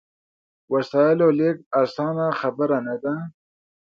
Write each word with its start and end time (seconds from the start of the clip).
وسایلو 0.73 1.27
لېږد 1.39 1.61
اسانه 1.81 2.25
خبره 2.39 2.77
نه 2.87 2.95
ده. 3.03 3.13